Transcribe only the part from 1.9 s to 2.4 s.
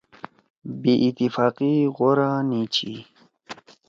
غورا